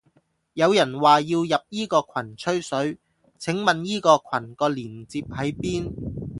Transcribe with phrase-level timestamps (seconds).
[0.53, 2.97] 有人話要入依個羣吹水，
[3.37, 5.93] 請問依個羣個鏈接喺邊？